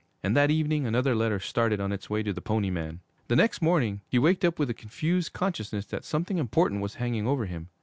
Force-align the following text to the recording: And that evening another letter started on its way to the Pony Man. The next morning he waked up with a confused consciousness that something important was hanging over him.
And 0.23 0.35
that 0.35 0.49
evening 0.49 0.87
another 0.87 1.13
letter 1.13 1.39
started 1.39 1.79
on 1.79 1.91
its 1.91 2.09
way 2.09 2.23
to 2.23 2.33
the 2.33 2.41
Pony 2.41 2.71
Man. 2.71 3.01
The 3.27 3.35
next 3.35 3.61
morning 3.61 4.01
he 4.07 4.17
waked 4.17 4.43
up 4.43 4.57
with 4.57 4.71
a 4.71 4.73
confused 4.73 5.31
consciousness 5.33 5.85
that 5.85 6.05
something 6.05 6.39
important 6.39 6.81
was 6.81 6.95
hanging 6.95 7.27
over 7.27 7.45
him. 7.45 7.69